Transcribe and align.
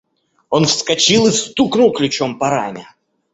–Он 0.49 0.65
вскочил 0.65 1.27
и 1.27 1.31
стукнул 1.31 1.93
ключом 1.93 2.39
по 2.39 2.49
раме. 2.49 2.87